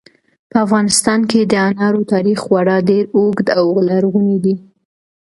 په 0.51 0.57
افغانستان 0.65 1.19
کې 1.29 1.39
د 1.43 1.53
انارو 1.67 2.01
تاریخ 2.13 2.37
خورا 2.45 2.77
ډېر 2.89 3.05
اوږد 3.17 3.47
او 3.59 3.65
لرغونی 3.89 4.37
دی. 4.45 4.55